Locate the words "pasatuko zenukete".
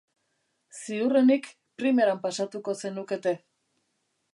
2.27-3.37